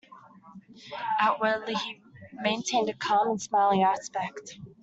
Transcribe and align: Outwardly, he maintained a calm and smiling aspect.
Outwardly, 1.19 1.75
he 1.75 2.01
maintained 2.33 2.89
a 2.89 2.93
calm 2.95 3.29
and 3.29 3.39
smiling 3.39 3.83
aspect. 3.83 4.57